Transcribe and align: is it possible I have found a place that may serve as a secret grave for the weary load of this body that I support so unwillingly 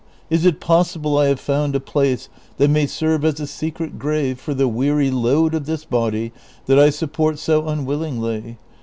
is 0.31 0.45
it 0.47 0.59
possible 0.59 1.15
I 1.19 1.27
have 1.27 1.39
found 1.39 1.75
a 1.75 1.79
place 1.79 2.27
that 2.57 2.71
may 2.71 2.87
serve 2.87 3.23
as 3.23 3.39
a 3.39 3.45
secret 3.45 3.99
grave 3.99 4.39
for 4.39 4.55
the 4.55 4.67
weary 4.67 5.11
load 5.11 5.53
of 5.53 5.67
this 5.67 5.85
body 5.85 6.31
that 6.65 6.79
I 6.79 6.89
support 6.89 7.37
so 7.37 7.67
unwillingly 7.67 8.57